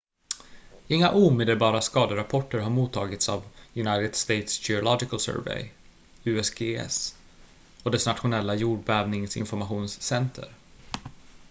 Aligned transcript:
inga 0.87 1.09
omedelbara 1.11 1.81
skaderapporter 1.81 2.59
har 2.59 2.69
mottagits 2.69 3.29
av 3.29 3.43
united 3.75 4.15
states 4.15 4.69
geological 4.69 5.19
survey 5.19 5.69
usgs 6.23 7.15
och 7.83 7.91
dess 7.91 8.05
nationella 8.05 8.55
jordbävningsinformationscenter 8.55 10.53